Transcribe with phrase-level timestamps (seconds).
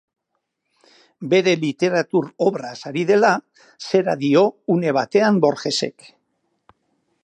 [1.33, 3.31] Bere literatur obraz ari dela,
[3.93, 4.45] zera dio
[4.79, 6.13] une batean Borgesek.